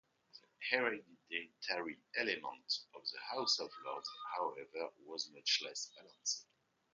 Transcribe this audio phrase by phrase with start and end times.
[0.33, 6.47] The hereditary element of the House of Lords, however, was much less balanced.